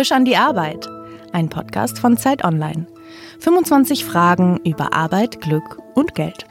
[0.00, 0.88] Frisch an die Arbeit,
[1.32, 2.86] ein Podcast von Zeit Online.
[3.40, 6.46] 25 Fragen über Arbeit, Glück und Geld.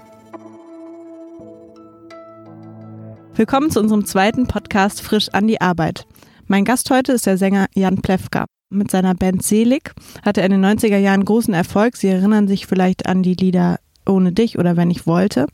[3.33, 6.05] Willkommen zu unserem zweiten Podcast Frisch an die Arbeit.
[6.45, 8.45] Mein Gast heute ist der Sänger Jan Plewka.
[8.69, 11.97] Mit seiner Band Selig hatte er in den 90er Jahren großen Erfolg.
[11.97, 15.47] Sie erinnern sich vielleicht an die Lieder Ohne dich oder Wenn ich wollte.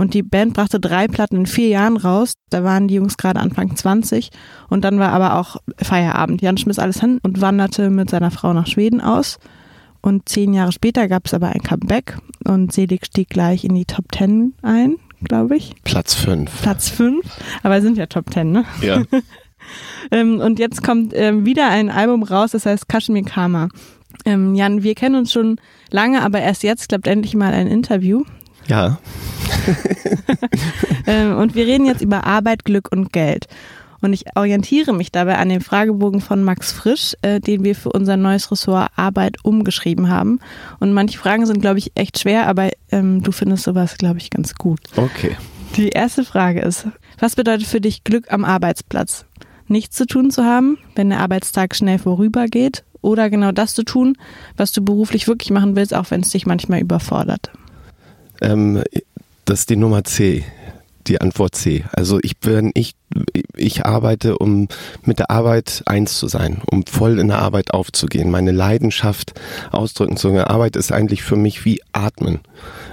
[0.00, 2.32] Und die Band brachte drei Platten in vier Jahren raus.
[2.48, 4.30] Da waren die Jungs gerade Anfang 20.
[4.70, 6.40] Und dann war aber auch Feierabend.
[6.40, 9.38] Jan schmiss alles hin und wanderte mit seiner Frau nach Schweden aus.
[10.00, 13.84] Und zehn Jahre später gab es aber ein Comeback und Selig stieg gleich in die
[13.84, 15.74] Top Ten ein, glaube ich.
[15.84, 16.62] Platz fünf.
[16.62, 17.22] Platz fünf.
[17.62, 18.64] Aber es sind ja Top Ten, ne?
[18.80, 19.02] Ja.
[20.10, 23.68] ähm, und jetzt kommt ähm, wieder ein Album raus, das heißt Kashmir Karma.
[24.24, 25.56] Ähm, Jan, wir kennen uns schon
[25.90, 28.24] lange, aber erst jetzt klappt endlich mal ein Interview.
[28.66, 28.98] Ja.
[31.06, 33.46] ähm, und wir reden jetzt über Arbeit, Glück und Geld.
[34.00, 37.90] Und ich orientiere mich dabei an dem Fragebogen von Max Frisch, äh, den wir für
[37.90, 40.40] unser neues Ressort Arbeit umgeschrieben haben.
[40.78, 44.30] Und manche Fragen sind, glaube ich, echt schwer, aber ähm, du findest sowas, glaube ich,
[44.30, 44.80] ganz gut.
[44.96, 45.36] Okay.
[45.76, 46.86] Die erste Frage ist,
[47.18, 49.26] was bedeutet für dich Glück am Arbeitsplatz?
[49.68, 54.16] Nichts zu tun zu haben, wenn der Arbeitstag schnell vorübergeht oder genau das zu tun,
[54.56, 57.52] was du beruflich wirklich machen willst, auch wenn es dich manchmal überfordert?
[58.40, 58.82] Ähm,
[59.44, 60.44] das ist die Nummer C.
[61.06, 61.84] Die Antwort C.
[61.92, 62.94] Also ich bin, ich,
[63.56, 64.68] ich arbeite, um
[65.02, 69.32] mit der Arbeit eins zu sein, um voll in der Arbeit aufzugehen, meine Leidenschaft
[69.72, 70.44] ausdrücken zu können.
[70.44, 72.40] Arbeit ist eigentlich für mich wie Atmen.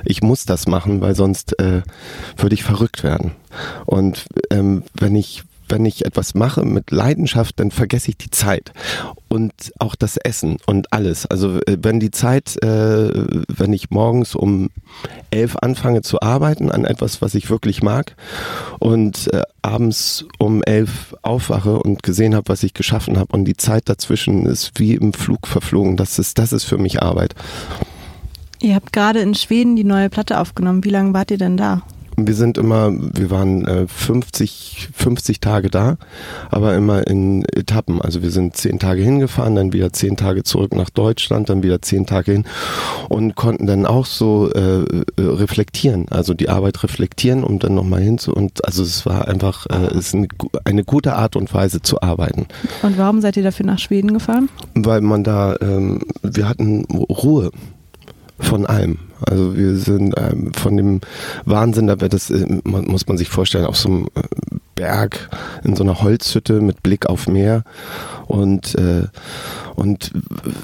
[0.06, 1.82] Ich muss das machen, weil sonst äh,
[2.38, 3.32] würde ich verrückt werden.
[3.86, 8.72] Und ähm, wenn ich wenn ich etwas mache mit Leidenschaft, dann vergesse ich die Zeit
[9.28, 11.26] und auch das Essen und alles.
[11.26, 13.10] Also äh, wenn die Zeit, äh,
[13.48, 14.70] wenn ich morgens um
[15.32, 18.16] elf anfange zu arbeiten an etwas, was ich wirklich mag
[18.80, 23.58] und äh, abends um elf aufwache und gesehen habe, was ich geschaffen habe und die
[23.58, 25.98] Zeit dazwischen ist wie im Flug verflogen.
[25.98, 27.36] Das ist, das ist für mich Arbeit.
[28.60, 30.84] Ihr habt gerade in Schweden die neue Platte aufgenommen.
[30.84, 31.84] Wie lange wart ihr denn da?
[32.20, 35.98] Wir sind immer, wir waren äh, 50, 50 Tage da,
[36.50, 38.02] aber immer in Etappen.
[38.02, 41.80] Also wir sind zehn Tage hingefahren, dann wieder zehn Tage zurück nach Deutschland, dann wieder
[41.84, 42.46] zehn Tage hin
[43.08, 48.02] und konnten dann auch so äh, äh reflektieren, also die Arbeit reflektieren, um dann nochmal
[48.02, 48.34] hinzu.
[48.34, 50.28] Und also es war einfach, äh, es ist eine,
[50.66, 52.48] eine gute Art und Weise zu arbeiten.
[52.82, 54.50] Und warum seid ihr dafür nach Schweden gefahren?
[54.74, 57.52] Weil man da, ähm, wir hatten Ruhe
[58.40, 58.98] von allem.
[59.26, 61.02] Also wir sind ähm, von dem
[61.46, 64.22] Wahnsinn, da wird das, äh, muss man sich vorstellen, auf so einem äh,
[64.76, 65.30] Berg
[65.64, 67.64] in so einer Holzhütte mit Blick auf Meer.
[68.28, 69.08] Und äh,
[69.78, 70.12] und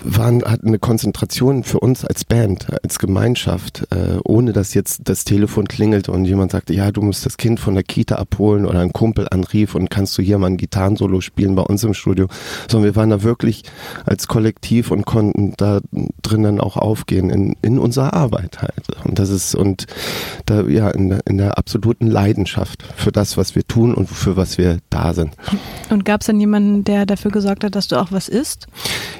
[0.04, 5.24] waren hatten eine Konzentration für uns als Band, als Gemeinschaft, äh, ohne dass jetzt das
[5.24, 8.80] Telefon klingelt und jemand sagte, ja, du musst das Kind von der Kita abholen oder
[8.80, 12.28] ein Kumpel anrief und kannst du hier mal ein Gitarrensolo spielen bei uns im Studio,
[12.68, 13.64] sondern wir waren da wirklich
[14.04, 15.82] als Kollektiv und konnten da
[16.24, 18.88] drinnen auch aufgehen in, in unserer Arbeit halt.
[19.04, 19.86] Und das ist und
[20.48, 24.38] da ja in der, in der absoluten Leidenschaft für das, was wir tun und für
[24.38, 25.36] was wir da sind.
[25.92, 28.68] Und gab es dann jemanden, der dafür gesorgt hat, dass du auch was isst?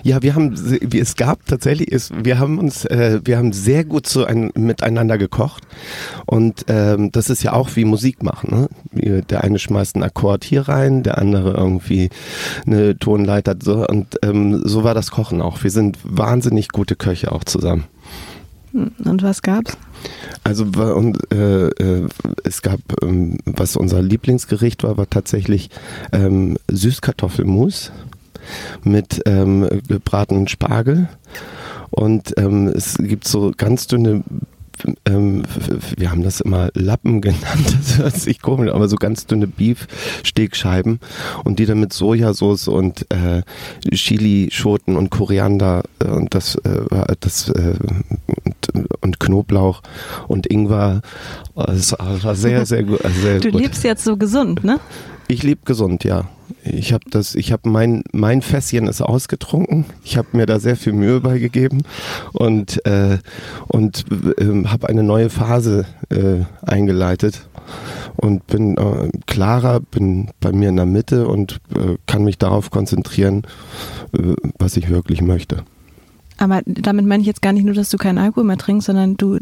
[0.04, 0.54] Ja, wir haben,
[0.94, 1.90] es gab tatsächlich,
[2.24, 5.64] wir haben uns, äh, wir haben sehr gut so ein, miteinander gekocht
[6.26, 8.70] und ähm, das ist ja auch wie Musik machen.
[8.94, 9.22] Ne?
[9.30, 12.10] Der eine schmeißt einen Akkord hier rein, der andere irgendwie
[12.66, 15.64] eine Tonleiter so und ähm, so war das Kochen auch.
[15.64, 17.86] Wir sind wahnsinnig gute Köche auch zusammen.
[18.74, 19.78] Hm, und was gab's?
[20.44, 22.08] Also und, äh, äh,
[22.44, 25.70] es gab, ähm, was unser Lieblingsgericht war, war tatsächlich
[26.12, 27.92] ähm, Süßkartoffelmus
[28.84, 31.10] mit ähm, gebratenen Spargel.
[31.90, 34.24] Und ähm, es gibt so ganz dünne
[35.06, 35.44] ähm,
[35.98, 41.00] wir haben das immer Lappen genannt, das hört sich komisch, aber so ganz dünne Beef-Stegscheiben
[41.44, 43.44] und die dann mit Sojasauce und äh,
[43.94, 47.76] Chili-Schoten und Koriander äh, und das, äh, das äh,
[48.46, 49.82] und, und, Knoblauch
[50.28, 51.02] und Ingwer.
[51.56, 53.00] Das war sehr, sehr gut.
[53.22, 53.62] Sehr du gut.
[53.62, 54.80] lebst jetzt so gesund, ne?
[55.28, 56.26] Ich lebe gesund, ja.
[56.64, 59.86] Ich habe das, ich habe mein mein Fässchen ist ausgetrunken.
[60.04, 61.84] Ich habe mir da sehr viel Mühe beigegeben
[62.34, 63.20] und äh,
[63.68, 64.06] und
[64.38, 67.48] äh, habe eine neue Phase äh, eingeleitet
[68.16, 72.72] und bin äh, klarer, bin bei mir in der Mitte und äh, kann mich darauf
[72.72, 73.44] konzentrieren,
[74.14, 75.64] äh, was ich wirklich möchte.
[76.38, 79.18] Aber damit meine ich jetzt gar nicht nur, dass du keinen Alkohol mehr trinkst, sondern
[79.18, 79.40] du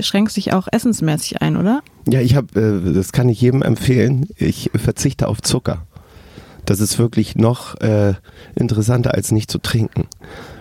[0.00, 1.82] schränkst dich auch essensmäßig ein, oder?
[2.08, 4.26] Ja, ich habe, äh, das kann ich jedem empfehlen.
[4.36, 5.86] Ich verzichte auf Zucker.
[6.66, 8.14] Das ist wirklich noch äh,
[8.54, 10.08] interessanter als nicht zu trinken.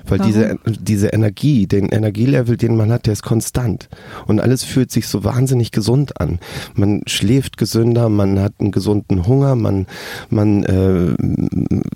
[0.06, 0.32] Weil Warum?
[0.32, 3.90] diese, diese Energie, den Energielevel, den man hat, der ist konstant.
[4.28, 6.40] Und alles fühlt sich so wahnsinnig gesund an.
[6.76, 9.88] Man schläft gesünder, man hat einen gesunden Hunger, man,
[10.30, 11.16] man äh,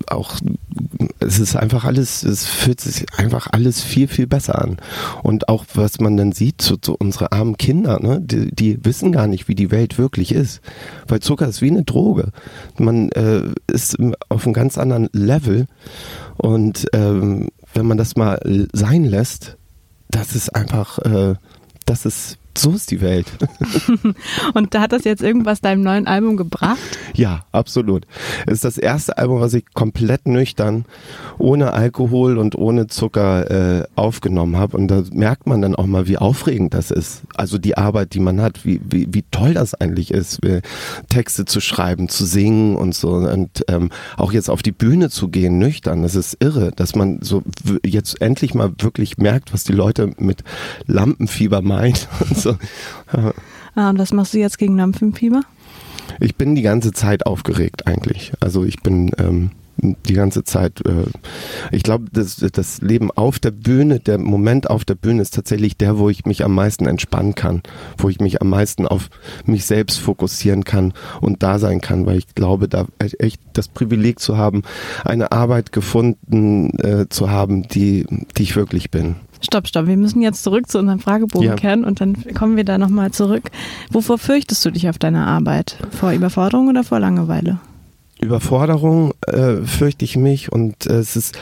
[0.06, 0.36] auch,
[1.20, 4.78] es ist einfach alles, es fühlt sich einfach alles viel, viel besser an.
[5.22, 9.12] Und auch was man dann sieht, so, so unsere armen Kinder, ne, die, die wissen
[9.12, 10.60] gar nicht, wie die Welt wirklich ist.
[11.06, 12.32] Weil Zucker ist wie eine Droge.
[12.78, 13.96] Man äh, ist
[14.28, 15.66] auf einem ganz anderen Level
[16.36, 18.40] und ähm, wenn man das mal
[18.72, 19.56] sein lässt,
[20.10, 21.34] das ist einfach, äh,
[21.86, 23.26] das ist, so ist die Welt.
[24.54, 26.78] Und da hat das jetzt irgendwas deinem neuen Album gebracht?
[27.14, 28.06] Ja, absolut.
[28.46, 30.84] Es ist das erste Album, was ich komplett nüchtern,
[31.38, 33.50] ohne Alkohol und ohne Zucker
[33.80, 34.76] äh, aufgenommen habe.
[34.76, 37.22] Und da merkt man dann auch mal, wie aufregend das ist.
[37.36, 40.40] Also die Arbeit, die man hat, wie, wie, wie toll das eigentlich ist,
[41.08, 43.10] Texte zu schreiben, zu singen und so.
[43.10, 46.02] Und ähm, auch jetzt auf die Bühne zu gehen, nüchtern.
[46.02, 47.42] Das ist irre, dass man so
[47.84, 50.44] jetzt endlich mal wirklich merkt, was die Leute mit
[50.86, 51.98] Lampenfieber meinen.
[52.20, 52.47] Und so.
[53.12, 53.32] Ja.
[53.74, 55.42] Ah, und was machst du jetzt gegen Lampenfieber?
[56.20, 58.32] Ich bin die ganze Zeit aufgeregt eigentlich.
[58.40, 59.50] Also ich bin ähm,
[59.80, 61.04] die ganze Zeit, äh,
[61.70, 65.76] ich glaube, das, das Leben auf der Bühne, der Moment auf der Bühne ist tatsächlich
[65.76, 67.62] der, wo ich mich am meisten entspannen kann,
[67.96, 69.08] wo ich mich am meisten auf
[69.44, 74.18] mich selbst fokussieren kann und da sein kann, weil ich glaube, da echt das Privileg
[74.18, 74.62] zu haben,
[75.04, 78.06] eine Arbeit gefunden äh, zu haben, die,
[78.36, 79.16] die ich wirklich bin.
[79.40, 79.86] Stopp, stopp.
[79.86, 81.54] Wir müssen jetzt zurück zu unserem Fragebogen Ja.
[81.54, 83.50] kehren und dann kommen wir da nochmal zurück.
[83.90, 85.76] Wovor fürchtest du dich auf deiner Arbeit?
[85.98, 87.58] Vor Überforderung oder vor Langeweile?
[88.20, 91.38] Überforderung äh, fürchte ich mich und äh, es ist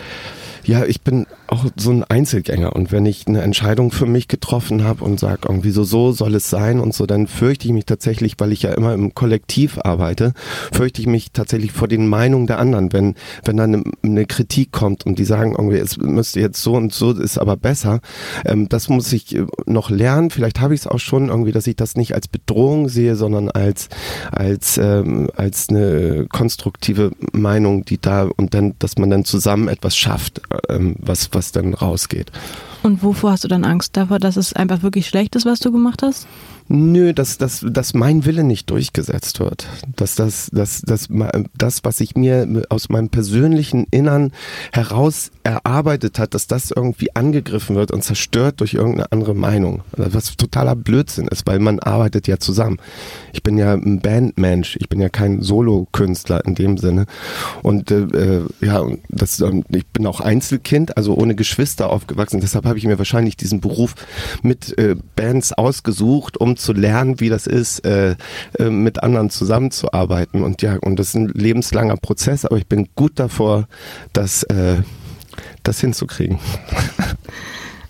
[0.67, 2.75] ja, ich bin auch so ein Einzelgänger.
[2.75, 6.35] Und wenn ich eine Entscheidung für mich getroffen habe und sage irgendwie so, so soll
[6.35, 9.79] es sein und so, dann fürchte ich mich tatsächlich, weil ich ja immer im Kollektiv
[9.79, 10.33] arbeite,
[10.73, 13.15] fürchte ich mich tatsächlich vor den Meinungen der anderen, wenn,
[13.45, 16.93] wenn dann eine, eine Kritik kommt und die sagen irgendwie, es müsste jetzt so und
[16.93, 18.01] so, ist aber besser,
[18.45, 21.77] ähm, das muss ich noch lernen, vielleicht habe ich es auch schon irgendwie, dass ich
[21.77, 23.89] das nicht als Bedrohung sehe, sondern als,
[24.33, 29.97] als, ähm, als eine konstruktive Meinung, die da und dann, dass man dann zusammen etwas
[29.97, 32.33] schafft, ähm, was, was dann rausgeht.
[32.83, 33.97] Und wovor hast du dann Angst?
[33.97, 36.27] Davor, dass es einfach wirklich schlecht ist, was du gemacht hast?
[36.69, 39.69] Nö, dass, dass, dass mein Wille nicht durchgesetzt wird.
[39.95, 41.09] Dass das, dass, dass
[41.57, 44.33] das, was ich mir aus meinem persönlichen Innern
[44.73, 49.83] heraus erarbeitet hat, dass das irgendwie angegriffen wird und zerstört durch irgendeine andere Meinung.
[49.93, 52.79] Was totaler Blödsinn ist, weil man arbeitet ja zusammen.
[53.33, 57.07] Ich bin ja ein Bandmensch, ich bin ja kein Solokünstler in dem Sinne.
[57.63, 62.41] Und äh, ja, das, ich bin auch Einzelkind, also ohne Geschwister aufgewachsen.
[62.41, 63.95] Deshalb habe ich mir wahrscheinlich diesen Beruf
[64.43, 68.17] mit äh, Bands ausgesucht, um zu lernen, wie das ist, äh,
[68.59, 70.43] äh, mit anderen zusammenzuarbeiten.
[70.43, 73.69] Und ja, und das ist ein lebenslanger Prozess, aber ich bin gut davor,
[74.13, 74.83] das, äh,
[75.63, 76.39] das hinzukriegen.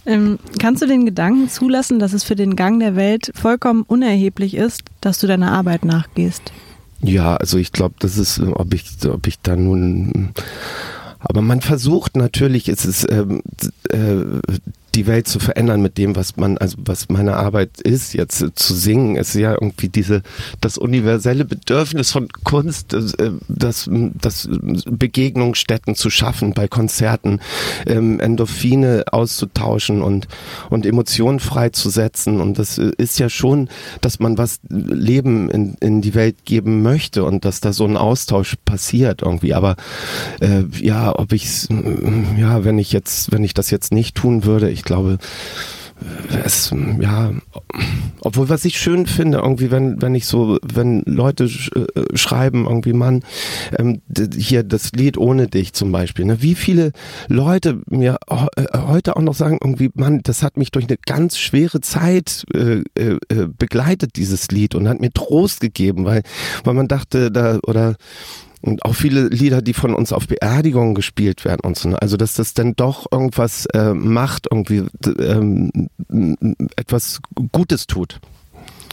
[0.09, 4.55] Ähm, kannst du den Gedanken zulassen, dass es für den Gang der Welt vollkommen unerheblich
[4.55, 6.53] ist, dass du deiner Arbeit nachgehst?
[7.01, 10.33] Ja, also ich glaube, das ist, ob ich, ob ich da nun
[11.29, 13.43] aber man versucht natürlich, es ist ähm,
[13.91, 14.41] äh,
[14.97, 18.55] die Welt zu verändern mit dem, was man, also was meine Arbeit ist, jetzt äh,
[18.55, 20.23] zu singen, ist ja irgendwie diese,
[20.61, 27.41] das universelle Bedürfnis von Kunst, äh, das, das Begegnungsstätten zu schaffen bei Konzerten,
[27.87, 30.29] ähm, Endorphine auszutauschen und,
[30.71, 32.41] und Emotionen freizusetzen.
[32.41, 33.69] Und das äh, ist ja schon,
[34.01, 37.99] dass man was Leben in, in die Welt geben möchte und dass da so ein
[37.99, 39.53] Austausch passiert irgendwie.
[39.53, 39.77] Aber
[40.41, 41.69] äh, ja, ob ich
[42.39, 45.19] ja, wenn ich jetzt, wenn ich das jetzt nicht tun würde, ich glaube,
[46.45, 47.33] es, ja,
[48.21, 52.67] obwohl was ich schön finde, irgendwie, wenn, wenn ich so, wenn Leute sch, äh, schreiben,
[52.67, 53.23] irgendwie, Mann,
[53.79, 54.03] ähm,
[54.37, 56.43] hier das Lied ohne dich zum Beispiel, ne?
[56.43, 56.93] wie viele
[57.29, 61.39] Leute mir äh, heute auch noch sagen, irgendwie, Mann, das hat mich durch eine ganz
[61.39, 63.19] schwere Zeit äh, äh,
[63.57, 66.23] begleitet, dieses Lied, und hat mir Trost gegeben, weil,
[66.65, 67.97] weil man dachte, da, oder
[68.63, 71.91] und auch viele Lieder, die von uns auf Beerdigungen gespielt werden und so.
[71.91, 72.01] ne?
[72.01, 74.85] Also dass das dann doch irgendwas äh, macht, irgendwie
[75.19, 75.89] ähm,
[76.77, 77.21] etwas
[77.53, 78.21] Gutes tut.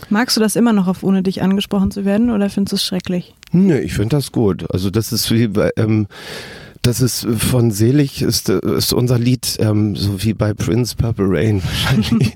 [0.10, 2.84] Magst du das immer noch, auf ohne dich angesprochen zu werden, oder findest du es
[2.84, 3.36] schrecklich?
[3.52, 4.66] Nö, ich finde das gut.
[4.72, 6.08] Also das ist wie bei, ähm,
[6.84, 11.64] das ist von Selig ist, ist unser Lied ähm, so wie bei Prince Purple Rain
[11.64, 12.36] wahrscheinlich.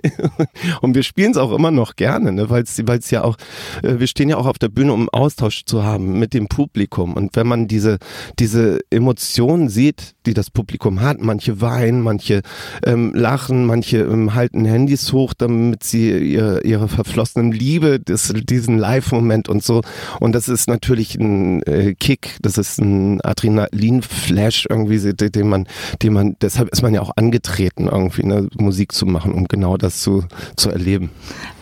[0.81, 2.49] und wir spielen es auch immer noch gerne, ne?
[2.49, 3.37] weil es ja auch,
[3.83, 7.13] äh, wir stehen ja auch auf der Bühne, um Austausch zu haben mit dem Publikum.
[7.13, 7.97] Und wenn man diese,
[8.39, 11.21] diese Emotionen sieht, die das Publikum hat.
[11.21, 12.41] Manche weinen, manche
[12.85, 18.77] ähm, lachen, manche ähm, halten Handys hoch, damit sie ihre, ihre verflossenen Liebe, das, diesen
[18.77, 19.81] Live-Moment und so.
[20.19, 25.67] Und das ist natürlich ein äh, Kick, das ist ein Adrenalin-Flash irgendwie, den man,
[26.03, 29.77] den man, deshalb ist man ja auch angetreten, irgendwie ne, Musik zu machen, um genau
[29.77, 31.09] das zu, zu erleben.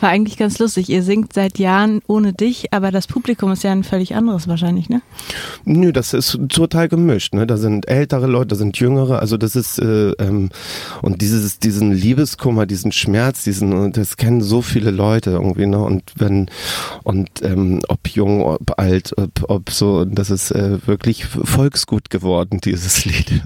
[0.01, 0.89] War eigentlich ganz lustig.
[0.89, 4.89] Ihr singt seit Jahren ohne dich, aber das Publikum ist ja ein völlig anderes wahrscheinlich,
[4.89, 5.01] ne?
[5.63, 7.33] Nö, das ist total gemischt.
[7.33, 7.45] Ne?
[7.45, 9.19] Da sind ältere Leute, da sind jüngere.
[9.19, 10.49] Also das ist äh, ähm,
[11.01, 15.65] und dieses diesen Liebeskummer, diesen Schmerz, diesen das kennen so viele Leute irgendwie.
[15.65, 15.79] Ne?
[15.79, 16.49] Und wenn
[17.03, 22.59] und ähm, ob jung, ob alt, ob, ob so, das ist äh, wirklich volksgut geworden
[22.63, 23.41] dieses Lied.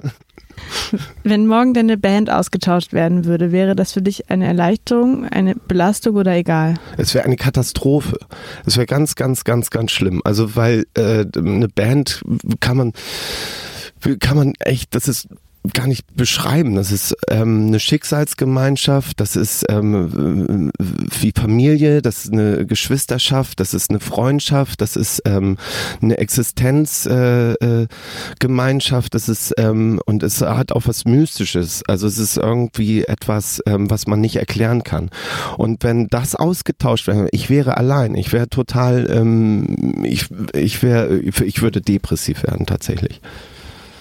[1.23, 6.15] Wenn morgen deine Band ausgetauscht werden würde, wäre das für dich eine Erleichterung, eine Belastung
[6.15, 6.75] oder egal?
[6.97, 8.17] Es wäre eine Katastrophe.
[8.65, 10.21] Es wäre ganz, ganz, ganz, ganz schlimm.
[10.25, 12.23] Also weil äh, eine Band
[12.59, 12.93] kann man
[14.19, 15.27] kann man echt, das ist
[15.73, 16.75] gar nicht beschreiben.
[16.75, 20.71] Das ist ähm, eine Schicksalsgemeinschaft, das ist ähm,
[21.19, 25.57] wie Familie, das ist eine Geschwisterschaft, das ist eine Freundschaft, das ist ähm,
[26.01, 27.93] eine Existenzgemeinschaft,
[29.05, 31.83] äh, äh, das ist ähm, und es hat auch was Mystisches.
[31.87, 35.09] Also es ist irgendwie etwas, ähm, was man nicht erklären kann.
[35.57, 41.19] Und wenn das ausgetauscht wäre, ich wäre allein, ich wäre total, ähm, ich, ich wäre,
[41.19, 43.21] ich würde depressiv werden tatsächlich.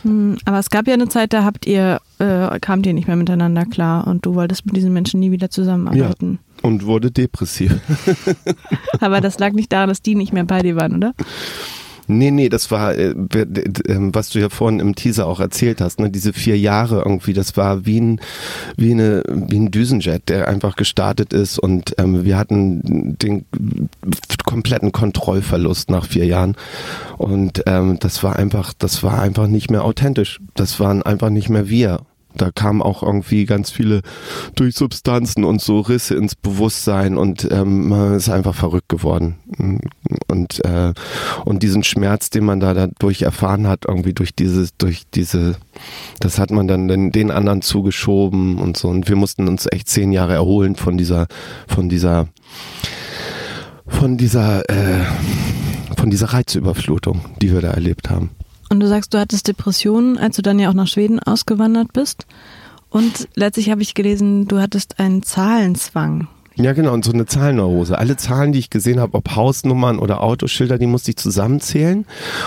[0.02, 3.17] Hm, aber es gab ja eine Zeit, da habt ihr, äh, kamt ihr nicht mehr
[3.17, 6.38] miteinander klar und du wolltest mit diesen Menschen nie wieder zusammenarbeiten.
[6.62, 7.81] Ja, und wurde depressiv.
[9.00, 11.14] aber das lag nicht daran, dass die nicht mehr bei dir waren, oder?
[12.11, 13.15] Nee, nee, das war, äh,
[13.87, 17.35] ähm, was du ja vorhin im Teaser auch erzählt hast, ne, diese vier Jahre irgendwie,
[17.35, 18.21] das war wie ein,
[18.79, 23.45] wie eine, wie ein Düsenjet, der einfach gestartet ist und ähm, wir hatten den
[24.47, 26.57] kompletten Kontrollverlust nach vier Jahren
[27.19, 30.41] und ähm, das war einfach, das war einfach nicht mehr authentisch.
[30.55, 32.00] Das waren einfach nicht mehr wir
[32.40, 34.02] da kamen auch irgendwie ganz viele
[34.54, 39.37] durch Substanzen und so Risse ins Bewusstsein und ähm, man ist einfach verrückt geworden.
[40.28, 40.92] Und, äh,
[41.45, 45.57] und diesen Schmerz, den man da dadurch erfahren hat, irgendwie durch dieses, durch diese,
[46.21, 48.88] das hat man dann den, den anderen zugeschoben und so.
[48.88, 51.26] Und wir mussten uns echt zehn Jahre erholen von dieser,
[51.66, 52.28] von dieser,
[53.87, 55.04] von dieser, äh,
[55.97, 58.30] von dieser Reizüberflutung, die wir da erlebt haben.
[58.71, 62.27] Und du sagst, du hattest Depressionen, als du dann ja auch nach Schweden ausgewandert bist.
[62.91, 66.29] Und letztlich habe ich gelesen, du hattest einen Zahlenzwang.
[66.61, 67.97] Ja, genau, und so eine Zahlenneurose.
[67.97, 72.05] Alle Zahlen, die ich gesehen habe, ob Hausnummern oder Autoschilder, die musste ich zusammenzählen.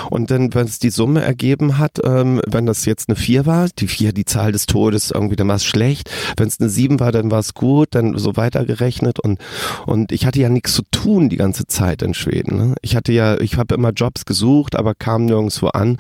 [0.10, 3.70] Und dann, wenn es die Summe ergeben hat, ähm, wenn das jetzt eine 4 war,
[3.80, 6.12] die 4 die Zahl des Todes, irgendwie, dann war es schlecht.
[6.36, 9.18] Wenn es eine 7 war, dann war es gut, dann so weitergerechnet.
[9.18, 9.40] Und,
[9.86, 12.58] und ich hatte ja nichts zu tun die ganze Zeit in Schweden.
[12.58, 12.76] Ne?
[12.82, 15.96] Ich hatte ja, ich habe immer Jobs gesucht, aber kam nirgendwo an.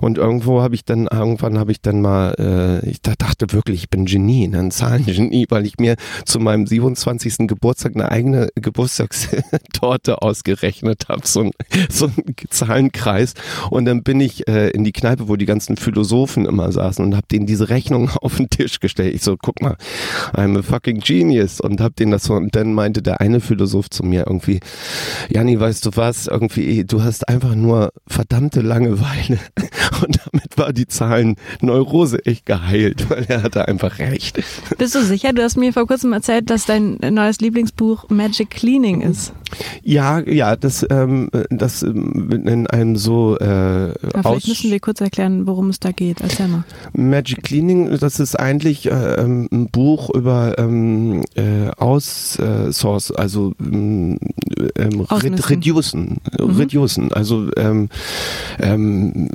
[0.00, 3.88] Und irgendwo habe ich dann, irgendwann habe ich dann mal, äh, ich dachte wirklich, ich
[3.88, 4.58] bin Genie, ne?
[4.58, 7.51] ein Zahlengenie, weil ich mir zu meinem 27.
[7.52, 11.50] Geburtstag eine eigene Geburtstagstorte ausgerechnet habe, so ein,
[11.90, 12.14] so ein
[12.48, 13.34] Zahlenkreis.
[13.70, 17.14] Und dann bin ich äh, in die Kneipe, wo die ganzen Philosophen immer saßen und
[17.14, 19.14] habe denen diese Rechnung auf den Tisch gestellt.
[19.14, 19.76] Ich so, guck mal,
[20.32, 22.34] I'm a fucking genius und habe denen das so.
[22.34, 24.60] Und dann meinte der eine Philosoph zu mir irgendwie,
[25.28, 29.38] Janni, weißt du was, irgendwie, du hast einfach nur verdammte Langeweile.
[30.02, 34.42] Und damit war die Zahlenneurose echt geheilt, weil er hatte einfach recht.
[34.78, 35.32] Bist du sicher?
[35.32, 39.32] Du hast mir vor kurzem erzählt, dass dein neues Lieblingsbuch Magic Cleaning ist.
[39.82, 45.46] Ja, ja, das, ähm, das ähm, in einem so äh, Vielleicht müssen wir kurz erklären,
[45.46, 46.20] worum es da geht.
[46.20, 46.64] Erzähl mal.
[46.92, 54.18] Magic Cleaning, das ist eigentlich äh, ähm, ein Buch über ähm, äh, Aussource, also ähm,
[54.76, 56.50] ähm Reducen, mhm.
[56.50, 57.88] Reducen, also ähm,
[58.60, 59.28] ähm,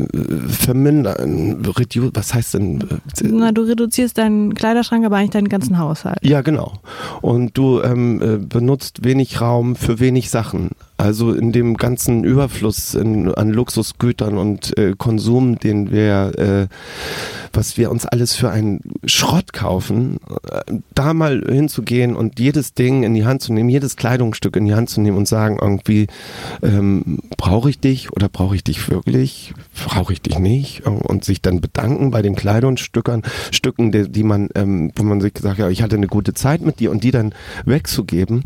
[0.48, 2.84] vermindern, redu was heißt denn?
[3.24, 6.20] Na, du reduzierst deinen Kleiderschrank, aber eigentlich deinen ganzen Haushalt.
[6.22, 6.74] Ja, genau.
[7.22, 10.72] Und du ähm, äh, benutzt wenig Raum für wenig Sachen.
[10.98, 16.68] Also in dem ganzen Überfluss in, an Luxusgütern und äh, Konsum, den wir, äh,
[17.54, 20.18] was wir uns alles für einen Schrott kaufen,
[20.52, 24.66] äh, da mal hinzugehen und jedes Ding in die Hand zu nehmen, jedes Kleidungsstück in
[24.66, 26.08] die Hand zu nehmen und sagen irgendwie,
[26.64, 29.54] ähm, brauche ich dich oder brauche ich dich wirklich,
[29.86, 33.22] brauche ich dich nicht und sich dann bedanken bei den Kleidungsstückern,
[33.52, 36.62] Stücken, die, die man, ähm, wo man sich sagt, ja, ich hatte eine gute Zeit
[36.62, 37.36] mit dir und die dann
[37.66, 38.42] wegzugeben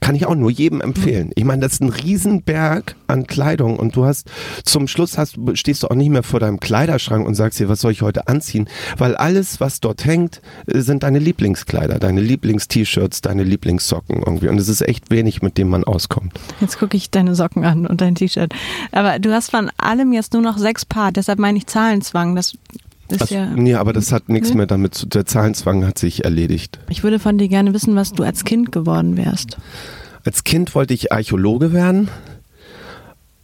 [0.00, 1.30] kann ich auch nur jedem empfehlen.
[1.34, 4.30] Ich meine, das ist ein Riesenberg an Kleidung und du hast
[4.64, 7.80] zum Schluss hast, stehst du auch nicht mehr vor deinem Kleiderschrank und sagst dir, was
[7.80, 13.20] soll ich heute anziehen, weil alles, was dort hängt, äh, sind deine Lieblingskleider, deine Lieblingst-T-Shirts,
[13.20, 16.32] deine Lieblingssocken irgendwie und es ist echt wenig, mit dem man auskommt.
[16.60, 18.52] Jetzt gucke ich deine Socken an und dein T-Shirt.
[18.92, 22.34] Aber du hast von allem jetzt nur noch sechs Paar, deshalb meine ich Zahlenzwang.
[22.34, 22.56] Das
[23.10, 24.56] Ist Also, ja, nee, aber das hat nichts Nee?
[24.56, 25.06] mehr damit zu.
[25.06, 26.78] Der Zahlenzwang hat sich erledigt.
[26.88, 29.56] ich würde von dir gerne wissen, was du als Kind geworden wärst.
[30.24, 32.08] Als Kind wollte ich Archäologe werden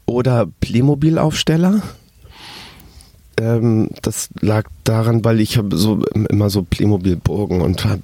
[0.07, 1.83] oder Playmobil-Aufsteller.
[3.41, 8.03] Ähm, das lag daran, weil ich habe so immer so Playmobil-Burgen und habe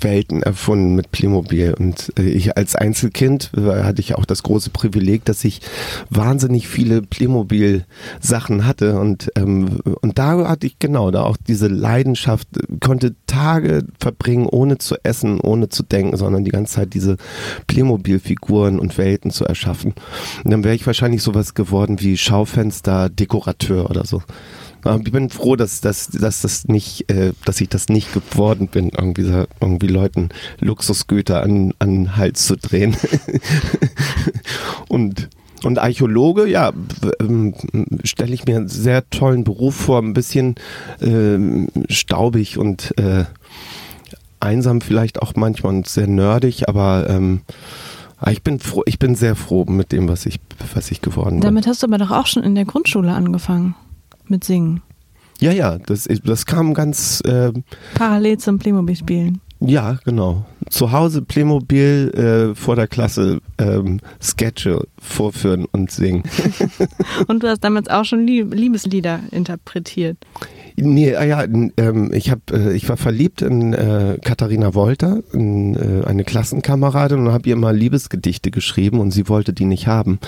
[0.00, 1.74] Welten erfunden mit Playmobil.
[1.78, 5.60] Und äh, ich als Einzelkind äh, hatte ich auch das große Privileg, dass ich
[6.10, 8.98] wahnsinnig viele Playmobil-Sachen hatte.
[8.98, 12.48] Und, ähm, und da hatte ich genau da auch diese Leidenschaft,
[12.80, 17.16] konnte Tage verbringen, ohne zu essen, ohne zu denken, sondern die ganze Zeit diese
[17.66, 19.94] Playmobil-Figuren und Welten zu erschaffen.
[20.44, 24.22] Und dann wäre ich wahrscheinlich sowas geworden wie Schaufenster-Dekorateur oder so.
[24.84, 28.68] Aber ich bin froh, dass, dass, dass das nicht, äh, dass ich das nicht geworden
[28.68, 30.28] bin, irgendwie, so- irgendwie Leuten
[30.60, 32.96] Luxusgüter an, an den Hals zu drehen.
[34.88, 35.28] und
[35.64, 36.72] und Archäologe, ja,
[37.20, 37.54] ähm,
[38.02, 40.56] stelle ich mir einen sehr tollen Beruf vor, ein bisschen
[41.00, 43.26] ähm, staubig und äh,
[44.40, 47.42] einsam vielleicht auch manchmal und sehr nerdig, aber ähm,
[48.28, 50.40] ich bin froh, ich bin sehr froh mit dem, was ich,
[50.74, 51.42] was ich geworden bin.
[51.42, 53.76] Damit hast du aber doch auch schon in der Grundschule angefangen
[54.32, 54.82] mit Singen.
[55.40, 57.52] Ja, ja, das, das kam ganz, äh,
[57.94, 59.40] Parallel zum Playmobil-Spielen.
[59.66, 60.44] Ja, genau.
[60.68, 66.24] Zu Hause Playmobil äh, vor der Klasse ähm, Sketche vorführen und singen.
[67.28, 70.16] Und du hast damals auch schon Lieb Liebeslieder interpretiert.
[70.76, 75.76] Nee, ah ja, ähm, ich hab, äh, ich war verliebt in äh, Katharina Wolter, in,
[75.76, 80.18] äh, eine Klassenkameradin und habe ihr mal Liebesgedichte geschrieben und sie wollte die nicht haben.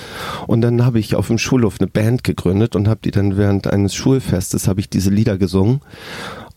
[0.47, 3.67] Und dann habe ich auf dem Schulhof eine Band gegründet und habe die dann während
[3.67, 5.81] eines Schulfestes habe ich diese Lieder gesungen.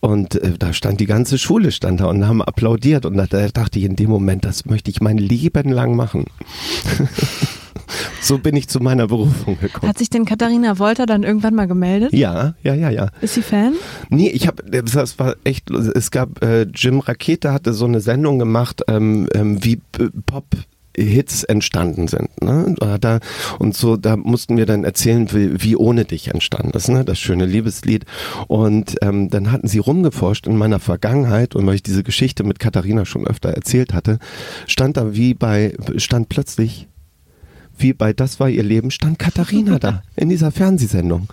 [0.00, 3.48] Und äh, da stand die ganze Schule stand da und haben applaudiert und da, da
[3.48, 6.26] dachte ich in dem Moment, das möchte ich mein Leben lang machen.
[8.20, 9.88] so bin ich zu meiner Berufung gekommen.
[9.88, 12.12] Hat sich denn Katharina Wolter dann irgendwann mal gemeldet?
[12.12, 13.10] Ja, ja, ja, ja.
[13.20, 13.74] Ist sie Fan?
[14.08, 18.38] Nee, ich habe, das war echt, es gab, äh, Jim Rakete hatte so eine Sendung
[18.38, 20.46] gemacht, ähm, ähm, wie äh, Pop
[21.02, 22.42] Hits entstanden sind.
[22.42, 22.74] Ne?
[23.00, 23.20] Da
[23.58, 27.04] Und so, da mussten wir dann erzählen, wie, wie ohne dich entstanden ist, ne?
[27.04, 28.04] das schöne Liebeslied.
[28.46, 32.58] Und ähm, dann hatten sie rumgeforscht in meiner Vergangenheit und weil ich diese Geschichte mit
[32.58, 34.18] Katharina schon öfter erzählt hatte,
[34.66, 36.88] stand da wie bei, stand plötzlich
[37.76, 41.28] wie bei Das war ihr Leben, stand Katharina da in dieser Fernsehsendung.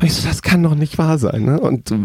[0.00, 1.44] Und ich so, das kann doch nicht wahr sein.
[1.44, 1.60] Ne?
[1.60, 1.96] Und äh,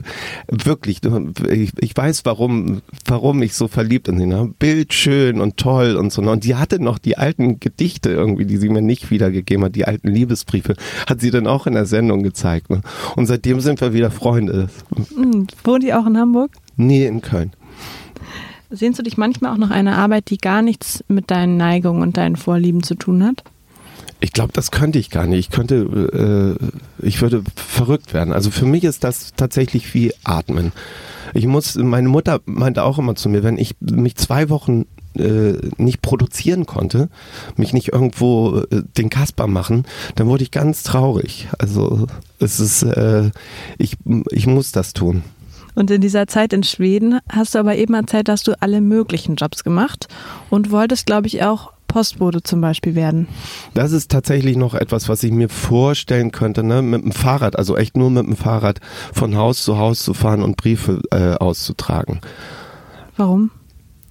[0.48, 1.02] wirklich,
[1.50, 4.26] ich, ich weiß, warum, warum ich so verliebt in sie.
[4.26, 4.54] Ne?
[4.60, 6.22] Bild schön und toll und so.
[6.22, 9.86] Und die hatte noch die alten Gedichte irgendwie, die sie mir nicht wiedergegeben hat, die
[9.86, 10.76] alten Liebesbriefe,
[11.08, 12.70] hat sie dann auch in der Sendung gezeigt.
[12.70, 12.82] Ne?
[13.16, 14.70] Und seitdem sind wir wieder Freunde.
[15.16, 16.52] Hm, wohnt die auch in Hamburg?
[16.76, 17.52] Nie in Köln.
[18.70, 22.18] Sehnst du dich manchmal auch nach einer Arbeit, die gar nichts mit deinen Neigungen und
[22.18, 23.44] deinen Vorlieben zu tun hat?
[24.20, 25.40] Ich glaube, das könnte ich gar nicht.
[25.40, 26.58] Ich könnte,
[27.02, 28.34] äh, ich würde verrückt werden.
[28.34, 30.72] Also für mich ist das tatsächlich wie Atmen.
[31.34, 34.86] Ich muss, meine Mutter meinte auch immer zu mir, wenn ich mich zwei Wochen
[35.18, 37.10] äh, nicht produzieren konnte,
[37.56, 41.48] mich nicht irgendwo äh, den Kasper machen, dann wurde ich ganz traurig.
[41.60, 42.08] Also
[42.40, 43.32] es ist, äh,
[43.78, 43.98] ich,
[44.32, 45.24] ich muss das tun.
[45.76, 49.36] Und in dieser Zeit in Schweden hast du aber eben erzählt, dass du alle möglichen
[49.36, 50.08] Jobs gemacht
[50.50, 53.28] und wolltest, glaube ich, auch Postbote zum Beispiel werden.
[53.74, 56.84] Das ist tatsächlich noch etwas, was ich mir vorstellen könnte, ne?
[56.84, 58.82] mit dem Fahrrad, also echt nur mit dem Fahrrad
[59.14, 62.22] von Haus zu Haus zu fahren und Briefe äh, auszutragen.
[63.16, 63.50] Warum?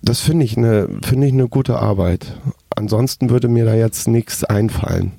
[0.02, 2.36] Das finde ich eine finde ich eine gute Arbeit.
[2.74, 5.12] Ansonsten würde mir da jetzt nichts einfallen.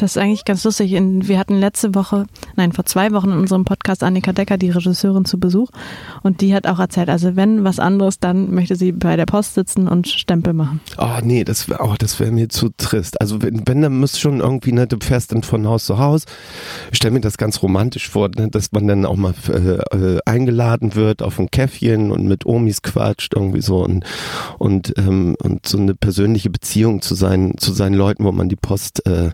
[0.00, 0.92] Das ist eigentlich ganz lustig.
[0.92, 2.24] Wir hatten letzte Woche,
[2.56, 5.68] nein, vor zwei Wochen in unserem Podcast Annika Decker, die Regisseurin, zu Besuch.
[6.22, 9.56] Und die hat auch erzählt, also wenn was anderes, dann möchte sie bei der Post
[9.56, 10.80] sitzen und Stempel machen.
[10.96, 13.20] Oh nee, das wäre oh, das wäre mir zu trist.
[13.20, 16.24] Also wenn, wenn dann müsste schon irgendwie, ne, du fährst dann von Haus zu Haus.
[16.90, 20.18] Ich stelle mir das ganz romantisch vor, ne, dass man dann auch mal äh, äh,
[20.24, 24.06] eingeladen wird auf ein Käffchen und mit Omis quatscht irgendwie so und
[24.56, 28.56] und ähm, und so eine persönliche Beziehung zu seinen zu seinen Leuten, wo man die
[28.56, 29.32] Post äh,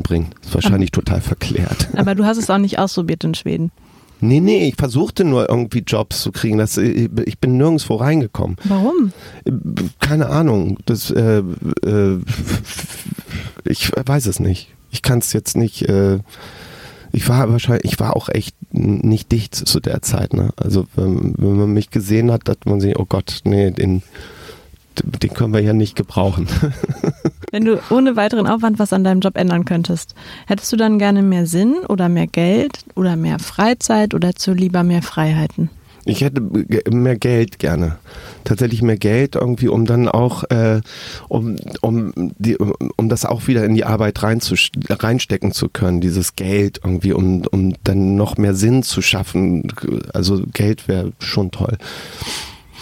[0.00, 0.34] hinbringt.
[0.42, 1.88] Ist wahrscheinlich total verklärt.
[1.96, 3.70] Aber du hast es auch nicht ausprobiert in Schweden.
[4.22, 6.58] Nee, nee, ich versuchte nur irgendwie Jobs zu kriegen.
[6.58, 8.56] Das, äh, ich bin nirgendwo reingekommen.
[8.64, 9.12] Warum?
[9.98, 10.78] Keine Ahnung.
[10.84, 11.42] Das, äh,
[11.84, 12.18] äh,
[13.64, 14.68] ich weiß es nicht.
[14.90, 15.88] Ich kann es jetzt nicht.
[15.88, 16.18] Äh,
[17.12, 20.34] ich war wahrscheinlich, ich war auch echt nicht dicht zu der Zeit.
[20.34, 20.50] Ne?
[20.56, 24.02] Also wenn, wenn man mich gesehen hat, dachte man sich, oh Gott, nee, den,
[25.02, 26.46] den können wir ja nicht gebrauchen.
[27.50, 30.14] Wenn du ohne weiteren Aufwand was an deinem Job ändern könntest,
[30.46, 34.84] hättest du dann gerne mehr Sinn oder mehr Geld oder mehr Freizeit oder zu lieber
[34.84, 35.70] mehr Freiheiten?
[36.06, 36.40] Ich hätte
[36.90, 37.98] mehr Geld gerne.
[38.44, 40.80] tatsächlich mehr Geld irgendwie, um dann auch, äh,
[41.28, 46.80] um, um, die, um das auch wieder in die Arbeit reinstecken zu können, dieses Geld
[46.82, 49.72] irgendwie, um, um dann noch mehr Sinn zu schaffen.
[50.14, 51.76] Also Geld wäre schon toll.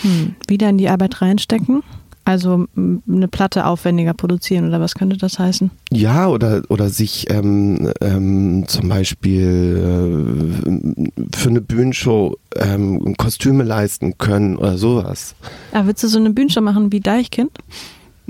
[0.02, 0.36] Hm.
[0.46, 1.82] Wieder in die Arbeit reinstecken?
[2.28, 5.70] Also eine Platte aufwendiger produzieren oder was könnte das heißen?
[5.90, 10.20] Ja, oder, oder sich ähm, ähm, zum Beispiel
[10.62, 15.36] äh, für eine Bühnenshow ähm, Kostüme leisten können oder sowas.
[15.72, 17.50] Ja, willst du so eine Bühnenshow machen wie Deichkind?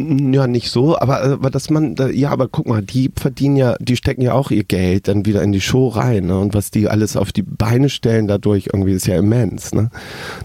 [0.01, 3.97] Ja, nicht so, aber, aber dass man, ja, aber guck mal, die verdienen ja, die
[3.97, 6.39] stecken ja auch ihr Geld dann wieder in die Show rein, ne?
[6.39, 9.91] Und was die alles auf die Beine stellen dadurch irgendwie ist ja immens, ne?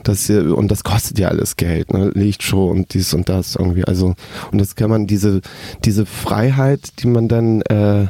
[0.01, 2.09] Das, und das kostet ja alles Geld, ne?
[2.15, 4.15] Lichtshow und dies und das irgendwie, also,
[4.51, 5.41] und das kann man, diese,
[5.85, 8.07] diese Freiheit, die man dann, äh,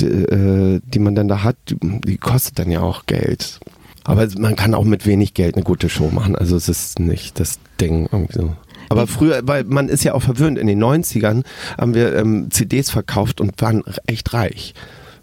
[0.00, 3.60] die, äh, die man dann da hat, die, die kostet dann ja auch Geld.
[4.04, 7.38] Aber man kann auch mit wenig Geld eine gute Show machen, also es ist nicht
[7.38, 8.56] das Ding irgendwie so.
[8.90, 11.44] Aber früher, weil man ist ja auch verwöhnt, in den 90ern
[11.78, 14.74] haben wir ähm, CDs verkauft und waren echt reich.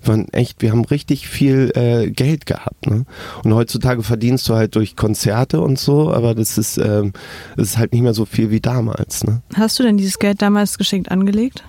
[0.01, 2.87] Wir waren echt, wir haben richtig viel äh, Geld gehabt.
[2.87, 3.05] Ne?
[3.43, 7.11] Und heutzutage verdienst du halt durch Konzerte und so, aber das ist, ähm,
[7.57, 9.25] das ist halt nicht mehr so viel wie damals.
[9.25, 9.41] Ne?
[9.55, 11.63] Hast du denn dieses Geld damals geschenkt angelegt?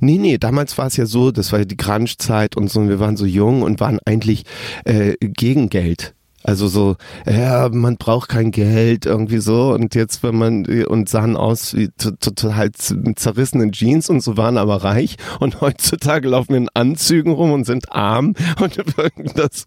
[0.00, 2.88] Nee, nee, damals war es ja so, das war ja die Crunch-Zeit und so, und
[2.88, 4.44] wir waren so jung und waren eigentlich
[4.84, 6.14] äh, gegen Geld.
[6.42, 11.36] Also so, ja, man braucht kein Geld irgendwie so und jetzt wenn man und sahen
[11.36, 16.68] aus wie total zerrissenen Jeans und so waren aber reich und heutzutage laufen wir in
[16.72, 18.78] Anzügen rum und sind arm und
[19.34, 19.64] das,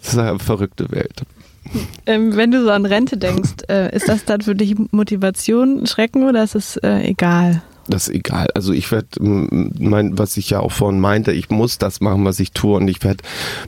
[0.00, 1.22] ist eine verrückte Welt.
[2.06, 6.28] Ähm, wenn du so an Rente denkst, äh, ist das dann für dich Motivation, Schrecken
[6.28, 7.62] oder ist es äh, egal?
[7.88, 8.48] Das ist egal.
[8.54, 12.52] Also ich werde, was ich ja auch vorhin meinte, ich muss das machen, was ich
[12.52, 13.22] tue und ich werde,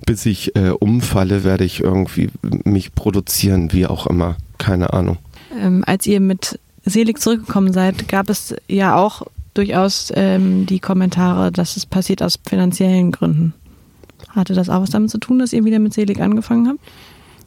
[0.07, 2.31] bis ich äh, umfalle, werde ich irgendwie
[2.65, 4.37] mich produzieren, wie auch immer.
[4.59, 5.19] Keine Ahnung.
[5.61, 9.23] Ähm, als ihr mit Selig zurückgekommen seid, gab es ja auch
[9.55, 13.55] durchaus ähm, die Kommentare, dass es passiert aus finanziellen Gründen.
[14.29, 16.81] Hatte das auch was damit zu tun, dass ihr wieder mit Selig angefangen habt?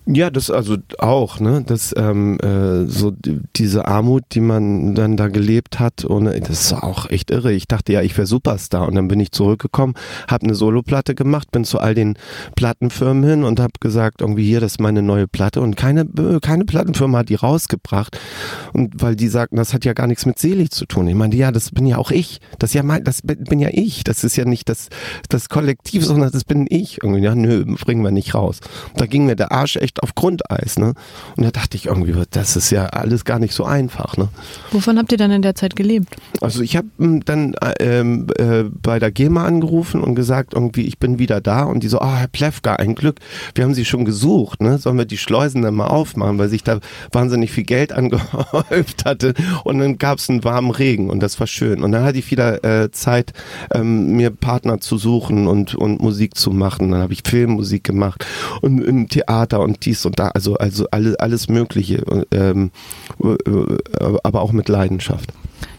[0.08, 1.64] Ja, das also auch, ne?
[1.64, 3.14] Das ähm, äh, so
[3.56, 7.54] diese Armut, die man dann da gelebt hat, und das ist auch echt irre.
[7.54, 9.94] Ich dachte ja, ich wäre Superstar und dann bin ich zurückgekommen,
[10.28, 12.18] habe eine Soloplatte gemacht, bin zu all den
[12.56, 16.40] Plattenfirmen hin und habe gesagt, irgendwie hier, das ist meine neue Platte und keine äh,
[16.42, 18.18] keine Plattenfirma hat die rausgebracht
[18.74, 21.08] und weil die sagten, das hat ja gar nichts mit selig zu tun.
[21.08, 22.40] Ich meinte, ja, das bin ja auch ich.
[22.58, 24.04] Das ja mein, das bin ja ich.
[24.04, 24.90] Das ist ja nicht das
[25.30, 27.04] das Kollektiv, sondern das bin ich.
[27.04, 28.62] Irgendwie, ja, nö, bringen wir nicht raus.
[28.96, 30.80] Da ging mir der Arsch echt echt auf Grundeis.
[30.80, 30.94] Ne?
[31.36, 34.18] Und da dachte ich irgendwie, das ist ja alles gar nicht so einfach.
[34.18, 34.30] Ne?
[34.72, 36.16] Wovon habt ihr dann in der Zeit gelebt?
[36.40, 40.98] Also ich habe hm, dann ähm, äh, bei der GEMA angerufen und gesagt, irgendwie, ich
[40.98, 41.64] bin wieder da.
[41.64, 43.20] Und die so, ah, oh, Herr Plewka, ein Glück,
[43.56, 44.62] wir haben Sie schon gesucht.
[44.62, 44.78] Ne?
[44.78, 46.80] Sollen wir die Schleusen dann mal aufmachen, weil sich da
[47.12, 49.34] wahnsinnig viel Geld angehäuft hatte.
[49.64, 51.84] Und dann gab es einen warmen Regen und das war schön.
[51.84, 53.34] Und dann hatte ich wieder äh, Zeit,
[53.74, 56.92] ähm, mir Partner zu suchen und, und Musik zu machen.
[56.92, 58.26] Dann habe ich Filmmusik gemacht
[58.62, 62.72] und im Theater und dies und da, also, also alles, alles Mögliche, ähm,
[64.24, 65.32] aber auch mit Leidenschaft.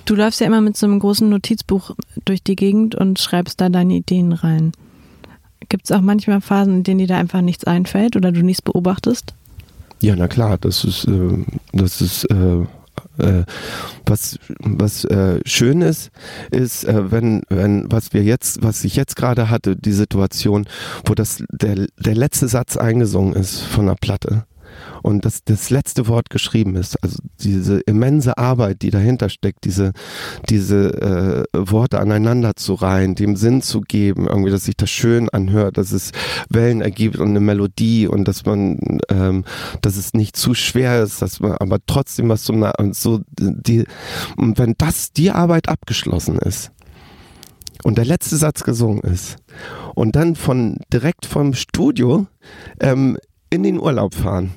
[0.04, 1.92] Du läufst ja immer mit so einem großen Notizbuch
[2.24, 4.72] durch die Gegend und schreibst da deine Ideen rein.
[5.68, 8.62] Gibt es auch manchmal Phasen, in denen dir da einfach nichts einfällt oder du nichts
[8.62, 9.34] beobachtest?
[10.00, 12.66] Ja, na klar, das ist, äh, das ist äh,
[13.18, 13.44] äh,
[14.06, 16.10] was was äh, schön ist,
[16.50, 20.66] ist, äh, wenn, wenn, was wir jetzt, was ich jetzt gerade hatte, die Situation,
[21.04, 24.44] wo das der, der letzte Satz eingesungen ist von der Platte
[25.02, 27.02] und dass das letzte Wort geschrieben ist.
[27.02, 29.92] Also diese immense Arbeit, die dahinter steckt, diese,
[30.48, 35.28] diese äh, Worte aneinander zu reihen, dem Sinn zu geben, irgendwie, dass sich das schön
[35.28, 36.12] anhört, dass es
[36.48, 39.44] Wellen ergibt und eine Melodie und dass man, ähm,
[39.80, 43.84] dass es nicht zu schwer ist, dass man aber trotzdem was zum so die
[44.36, 46.70] und wenn das die Arbeit abgeschlossen ist
[47.82, 49.36] und der letzte Satz gesungen ist
[49.94, 52.26] und dann von direkt vom Studio
[52.80, 53.18] ähm,
[53.50, 54.52] in den Urlaub fahren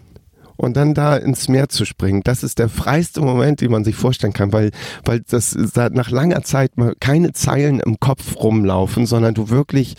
[0.57, 3.95] und dann da ins Meer zu springen, das ist der freiste Moment, den man sich
[3.95, 4.71] vorstellen kann, weil,
[5.03, 5.55] weil das
[5.91, 9.95] nach langer Zeit mal keine Zeilen im Kopf rumlaufen, sondern du wirklich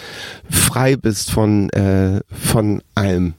[0.49, 3.35] frei bist von, äh, von allem.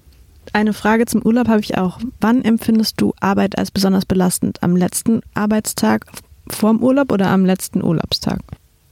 [0.54, 2.00] Eine Frage zum Urlaub habe ich auch.
[2.22, 4.64] Wann empfindest du Arbeit als besonders belastend?
[4.64, 6.06] Am letzten Arbeitstag
[6.50, 8.40] vorm Urlaub oder am letzten Urlaubstag?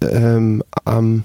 [0.02, 1.24] Ähm, am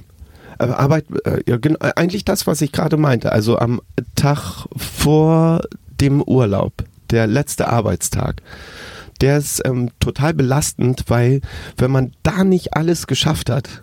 [0.59, 1.59] äh, Arbeit, äh, ja,
[1.97, 3.33] eigentlich das, was ich gerade meinte.
[3.33, 3.81] Also am
[4.15, 5.63] Tag vor
[6.01, 6.73] dem Urlaub
[7.11, 8.43] der letzte Arbeitstag,
[9.21, 11.41] der ist ähm, total belastend, weil
[11.77, 13.83] wenn man da nicht alles geschafft hat,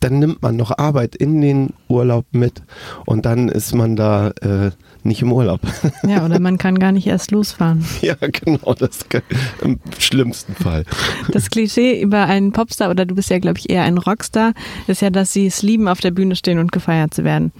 [0.00, 2.62] dann nimmt man noch Arbeit in den Urlaub mit
[3.04, 4.70] und dann ist man da, äh,
[5.02, 5.60] nicht im Urlaub.
[6.06, 7.84] Ja, oder man kann gar nicht erst losfahren.
[8.00, 9.22] ja, genau, das kann,
[9.62, 10.84] im schlimmsten Fall.
[11.30, 14.54] Das Klischee über einen Popstar, oder du bist ja, glaube ich, eher ein Rockstar,
[14.86, 17.52] ist ja, dass sie es lieben, auf der Bühne stehen und gefeiert zu werden.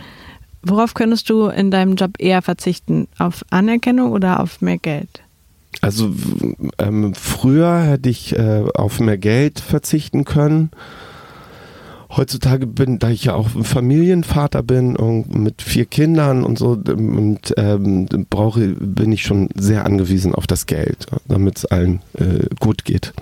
[0.62, 3.08] Worauf könntest du in deinem Job eher verzichten?
[3.18, 5.22] Auf Anerkennung oder auf mehr Geld?
[5.80, 6.14] Also
[6.78, 10.70] ähm, früher hätte ich äh, auf mehr Geld verzichten können
[12.16, 17.54] heutzutage bin, da ich ja auch Familienvater bin und mit vier Kindern und so und
[17.56, 22.84] ähm, brauche, bin ich schon sehr angewiesen auf das Geld, damit es allen äh, gut
[22.84, 23.12] geht.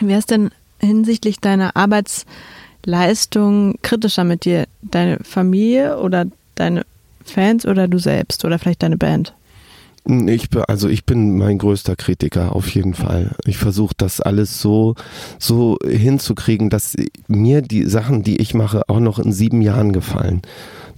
[0.00, 4.66] Wer ist denn hinsichtlich deiner Arbeitsleistung kritischer mit dir?
[4.82, 6.26] Deine Familie oder
[6.60, 6.84] deine
[7.24, 9.34] Fans oder du selbst oder vielleicht deine Band?
[10.08, 13.32] Ich, also ich bin mein größter Kritiker, auf jeden Fall.
[13.44, 14.94] Ich versuche das alles so,
[15.38, 20.40] so hinzukriegen, dass mir die Sachen, die ich mache, auch noch in sieben Jahren gefallen.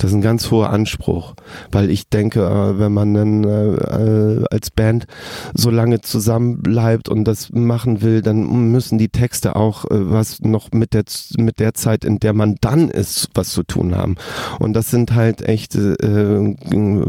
[0.01, 1.35] Das ist ein ganz hoher Anspruch,
[1.73, 5.07] weil ich denke, äh, wenn man dann äh, äh, als Band
[5.53, 10.73] so lange zusammen bleibt und das machen will, dann müssen die Texte auch was noch
[10.73, 11.05] mit der
[11.37, 14.15] mit der Zeit, in der man dann ist, was zu tun haben.
[14.59, 15.97] Und das sind halt echte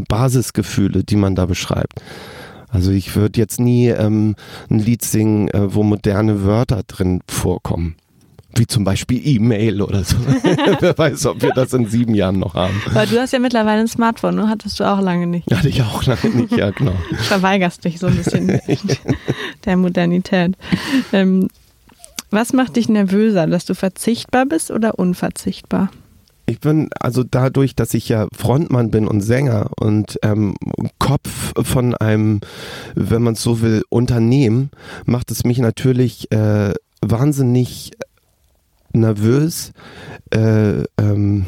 [0.09, 2.01] Basisgefühle, die man da beschreibt.
[2.67, 4.35] Also ich würde jetzt nie ähm,
[4.69, 7.95] ein Lied singen, äh, wo moderne Wörter drin vorkommen
[8.55, 10.17] wie zum Beispiel E-Mail oder so.
[10.79, 12.81] Wer weiß, ob wir das in sieben Jahren noch haben.
[12.93, 14.49] Weil du hast ja mittlerweile ein Smartphone, ne?
[14.49, 15.51] Hattest du auch lange nicht.
[15.53, 16.93] Hatte ich auch lange nicht, ja, genau.
[17.23, 18.59] Verweigerst dich so ein bisschen
[19.65, 20.55] der Modernität.
[21.13, 21.47] Ähm,
[22.29, 25.89] was macht dich nervöser, dass du verzichtbar bist oder unverzichtbar?
[26.45, 30.55] Ich bin also dadurch, dass ich ja Frontmann bin und Sänger und ähm,
[30.99, 32.41] Kopf von einem,
[32.95, 34.69] wenn man es so will, Unternehmen,
[35.05, 37.91] macht es mich natürlich äh, wahnsinnig
[38.93, 39.73] nervös,
[40.31, 41.45] äh, ähm,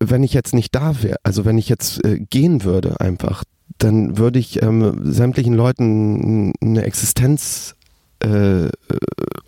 [0.00, 3.44] wenn ich jetzt nicht da wäre, also wenn ich jetzt äh, gehen würde einfach,
[3.78, 7.75] dann würde ich ähm, sämtlichen Leuten eine Existenz
[8.20, 8.68] äh,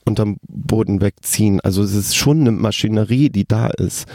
[0.04, 1.60] unterm Boden wegziehen.
[1.60, 4.06] Also es ist schon eine Maschinerie, die da ist,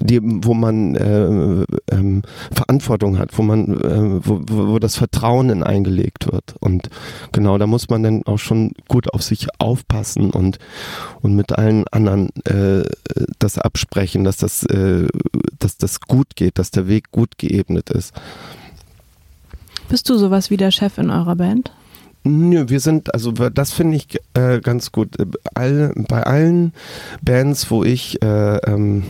[0.00, 5.62] die, wo man äh, ähm, Verantwortung hat, wo man, äh, wo, wo das Vertrauen in
[5.62, 6.54] eingelegt wird.
[6.60, 6.90] Und
[7.32, 10.58] genau, da muss man dann auch schon gut auf sich aufpassen und
[11.20, 12.84] und mit allen anderen äh,
[13.38, 15.06] das absprechen, dass das, äh,
[15.58, 18.12] dass das gut geht, dass der Weg gut geebnet ist.
[19.88, 21.72] Bist du sowas wie der Chef in eurer Band?
[22.28, 25.16] Nö, wir sind, also das finde ich äh, ganz gut.
[25.54, 26.72] All, bei allen
[27.22, 29.04] Bands, wo ich, äh, ähm,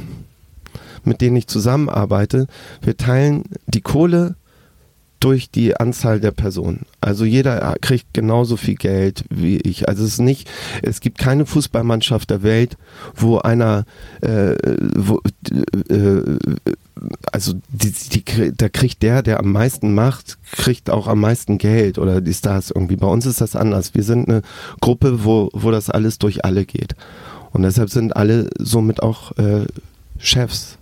[1.04, 2.46] mit denen ich zusammenarbeite,
[2.80, 4.36] wir teilen die Kohle
[5.20, 6.86] durch die Anzahl der Personen.
[7.00, 9.88] Also jeder kriegt genauso viel Geld wie ich.
[9.88, 10.48] Also es ist nicht,
[10.82, 12.76] es gibt keine Fußballmannschaft der Welt,
[13.14, 13.84] wo einer,
[14.20, 14.54] äh,
[14.94, 15.20] wo,
[15.88, 16.38] äh,
[17.32, 21.98] also die, die, da kriegt der, der am meisten macht, kriegt auch am meisten Geld
[21.98, 22.96] oder die Stars irgendwie.
[22.96, 23.94] Bei uns ist das anders.
[23.94, 24.42] Wir sind eine
[24.80, 26.94] Gruppe, wo, wo das alles durch alle geht.
[27.52, 29.66] Und deshalb sind alle somit auch äh,
[30.18, 30.78] Chefs.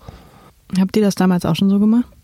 [0.79, 2.16] Habt ihr das damals auch schon so gemacht?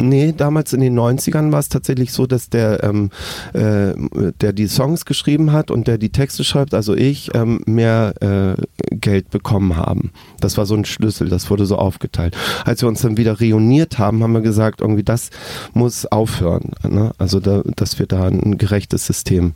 [0.00, 3.10] Nee, damals in den 90ern war es tatsächlich so, dass der, ähm,
[3.54, 3.94] äh,
[4.40, 8.94] der die Songs geschrieben hat und der die Texte schreibt, also ich, ähm, mehr äh,
[8.94, 10.10] Geld bekommen haben.
[10.40, 12.36] Das war so ein Schlüssel, das wurde so aufgeteilt.
[12.64, 15.30] Als wir uns dann wieder reuniert haben, haben wir gesagt, irgendwie das
[15.72, 16.72] muss aufhören.
[16.86, 17.12] Ne?
[17.16, 19.54] Also da, dass wir da ein gerechtes System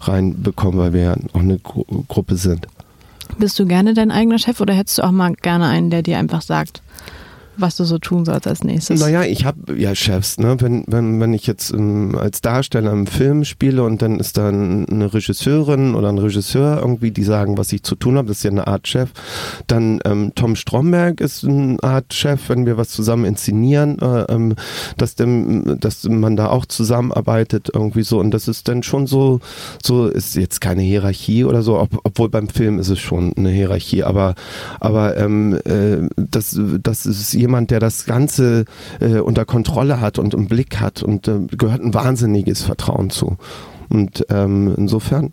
[0.00, 2.66] reinbekommen, weil wir ja auch eine Gru Gruppe sind.
[3.38, 6.18] Bist du gerne dein eigener Chef oder hättest du auch mal gerne einen, der dir
[6.18, 6.82] einfach sagt,
[7.58, 9.00] was du so tun sollst als nächstes?
[9.00, 10.56] Naja, ich habe ja Chefs, ne?
[10.60, 14.48] Wenn, wenn, wenn ich jetzt ähm, als Darsteller im Film spiele und dann ist da
[14.48, 18.42] eine Regisseurin oder ein Regisseur irgendwie, die sagen, was ich zu tun habe, das ist
[18.44, 19.10] ja eine Art Chef.
[19.66, 24.54] Dann ähm, Tom Stromberg ist eine Art Chef, wenn wir was zusammen inszenieren, äh, ähm,
[24.96, 29.40] dass, dem, dass man da auch zusammenarbeitet irgendwie so und das ist dann schon so,
[29.82, 33.50] so ist jetzt keine Hierarchie oder so, ob, obwohl beim Film ist es schon eine
[33.50, 34.34] Hierarchie, aber,
[34.80, 38.66] aber ähm, äh, das, das ist jemand, jemand, der das Ganze
[39.00, 43.38] äh, unter Kontrolle hat und im Blick hat und äh, gehört ein wahnsinniges Vertrauen zu.
[43.88, 45.32] Und ähm, insofern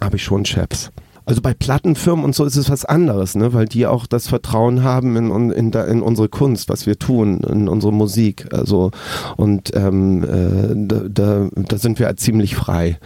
[0.00, 0.90] habe ich schon Chefs.
[1.24, 3.54] Also bei Plattenfirmen und so ist es was anderes, ne?
[3.54, 7.68] weil die auch das Vertrauen haben in, in, in unsere Kunst, was wir tun, in
[7.68, 8.52] unsere Musik.
[8.52, 8.90] Also
[9.36, 12.98] und ähm, äh, da, da, da sind wir halt ziemlich frei.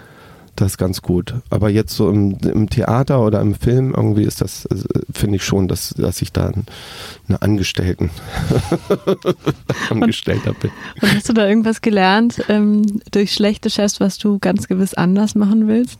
[0.56, 1.34] Das ist ganz gut.
[1.50, 4.76] Aber jetzt so im, im Theater oder im Film irgendwie ist das, äh,
[5.12, 6.50] finde ich schon, dass, dass ich da
[7.28, 8.10] eine Angestellten
[9.90, 10.70] Angestellter bin.
[11.02, 15.34] Und hast du da irgendwas gelernt ähm, durch schlechte Chefs, was du ganz gewiss anders
[15.34, 15.98] machen willst?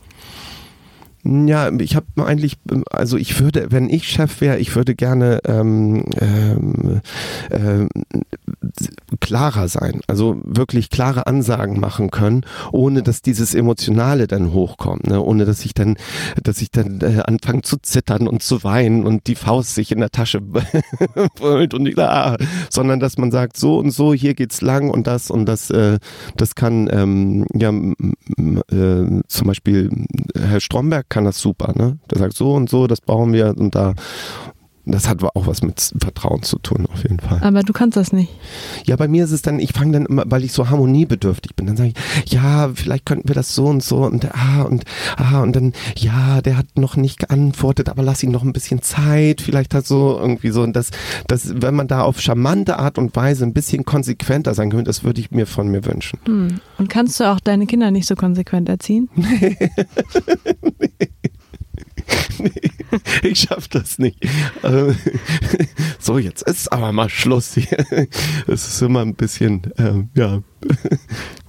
[1.27, 2.57] Ja, ich habe eigentlich,
[2.89, 7.01] also ich würde, wenn ich Chef wäre, ich würde gerne ähm, ähm,
[7.49, 7.87] äh,
[9.19, 15.21] klarer sein, also wirklich klare Ansagen machen können, ohne dass dieses Emotionale dann hochkommt, ne?
[15.21, 15.97] ohne dass ich dann,
[16.41, 19.99] dass ich dann äh, anfange zu zittern und zu weinen und die Faust sich in
[19.99, 20.39] der Tasche
[21.35, 22.37] brüllt und ich, ah,
[22.69, 25.99] sondern dass man sagt, so und so, hier geht's lang und das und das, äh,
[26.37, 29.89] das kann ähm, ja äh, zum Beispiel
[30.37, 31.97] Herr Stromberg kann das super, ne?
[32.11, 33.95] Der sagt so und so, das brauchen wir und da
[34.91, 37.39] das hat auch was mit Vertrauen zu tun, auf jeden Fall.
[37.41, 38.31] Aber du kannst das nicht.
[38.85, 41.67] Ja, bei mir ist es dann, ich fange dann immer, weil ich so harmoniebedürftig bin,
[41.67, 44.83] dann sage ich, ja, vielleicht könnten wir das so und so und ah und
[45.17, 48.81] ah und dann, ja, der hat noch nicht geantwortet, aber lass ihn noch ein bisschen
[48.81, 50.91] Zeit, vielleicht hat so irgendwie so und das,
[51.27, 55.03] das, wenn man da auf charmante Art und Weise ein bisschen konsequenter sein könnte, das
[55.03, 56.19] würde ich mir von mir wünschen.
[56.25, 56.59] Hm.
[56.77, 59.09] Und kannst du auch deine Kinder nicht so konsequent erziehen?
[59.15, 59.57] nee.
[62.39, 62.51] nee,
[63.23, 64.17] ich schaff das nicht.
[64.63, 64.95] Ähm,
[65.99, 67.85] so, jetzt ist aber mal Schluss hier.
[68.47, 70.41] Es ist immer ein bisschen, ähm, ja,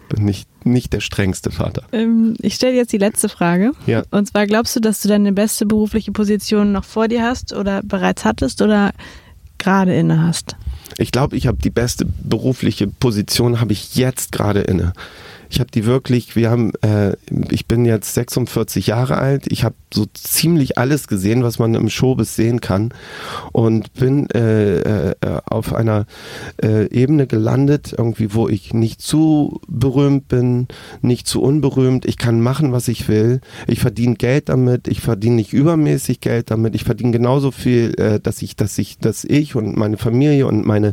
[0.09, 1.83] bin nicht, nicht der strengste Vater.
[1.93, 3.73] Ähm, ich stelle jetzt die letzte Frage.
[3.87, 4.03] Ja.
[4.11, 7.83] Und zwar, glaubst du, dass du deine beste berufliche Position noch vor dir hast oder
[7.83, 8.93] bereits hattest oder
[9.59, 10.57] gerade inne hast?
[10.97, 14.93] Ich glaube, ich habe die beste berufliche Position, habe ich jetzt gerade inne.
[15.51, 17.17] Ich habe die wirklich, wir haben, äh,
[17.51, 21.89] ich bin jetzt 46 Jahre alt, ich habe so ziemlich alles gesehen, was man im
[21.89, 22.93] Showbiz sehen kann.
[23.53, 25.15] Und bin äh, äh,
[25.47, 26.07] auf einer
[26.63, 30.69] äh, Ebene gelandet, irgendwie, wo ich nicht zu berühmt bin,
[31.01, 35.37] nicht zu unberühmt, ich kann machen, was ich will, ich verdiene Geld damit, ich verdiene
[35.37, 39.55] nicht übermäßig Geld damit, ich verdiene genauso viel, äh, dass ich, dass ich, dass ich
[39.55, 40.93] und meine Familie und meine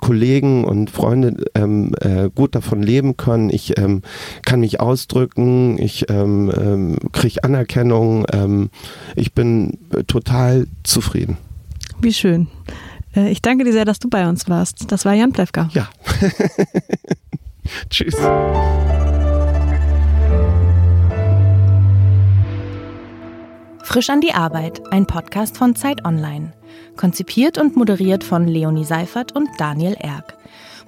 [0.00, 3.50] Kollegen und Freunde ähm, äh, gut davon leben können.
[3.50, 4.02] Ich ähm, ähm,
[4.44, 8.70] kann mich ausdrücken, ich ähm, ähm, kriege Anerkennung, ähm,
[9.16, 11.36] ich bin total zufrieden.
[12.00, 12.48] Wie schön.
[13.14, 14.90] Äh, ich danke dir sehr, dass du bei uns warst.
[14.90, 15.68] Das war Jan Plewka.
[15.72, 15.88] Ja.
[17.90, 18.16] Tschüss.
[23.84, 26.52] Frisch an die Arbeit, ein Podcast von Zeit Online.
[26.96, 30.39] Konzipiert und moderiert von Leonie Seifert und Daniel Erck.